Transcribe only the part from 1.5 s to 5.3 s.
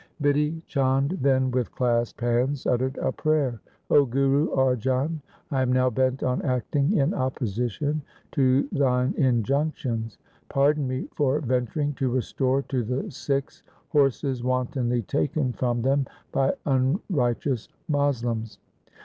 with clasped hands uttered a prayer.' 0 Guru Arjan,